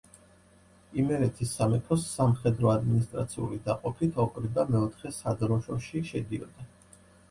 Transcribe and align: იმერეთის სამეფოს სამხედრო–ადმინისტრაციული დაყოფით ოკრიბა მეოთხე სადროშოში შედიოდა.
იმერეთის 1.03 1.51
სამეფოს 1.57 2.07
სამხედრო–ადმინისტრაციული 2.15 3.63
დაყოფით 3.71 4.21
ოკრიბა 4.27 4.69
მეოთხე 4.75 5.17
სადროშოში 5.23 6.07
შედიოდა. 6.13 6.73